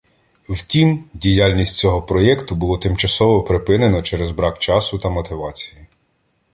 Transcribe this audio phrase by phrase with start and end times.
[0.49, 5.87] Втім, діяльність цього проєкту було тимчасово припинено через брак часу та мотивації.